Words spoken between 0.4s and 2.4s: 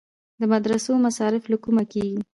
مدرسو مصارف له کومه کیږي؟